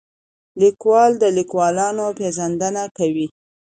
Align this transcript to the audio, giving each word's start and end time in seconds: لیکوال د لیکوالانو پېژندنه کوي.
لیکوال 0.61 1.11
د 1.23 1.23
لیکوالانو 1.37 2.05
پېژندنه 2.19 2.83
کوي. 2.97 3.27